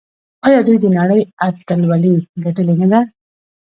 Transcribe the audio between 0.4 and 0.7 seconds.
آیا